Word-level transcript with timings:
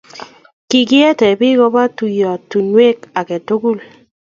kikiete 0.69 1.27
biik 1.39 1.57
koba 1.59 1.83
tuyiotinwek 1.97 2.99
age 3.19 3.37
tugul 3.47 3.79